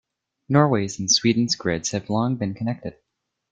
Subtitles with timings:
[0.49, 2.97] Norway and Sweden's grids have long been connected.